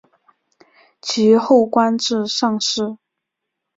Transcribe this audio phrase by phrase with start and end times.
[0.99, 2.97] 其后官至上士。